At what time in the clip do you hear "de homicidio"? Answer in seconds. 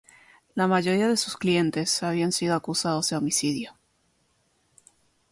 3.11-3.75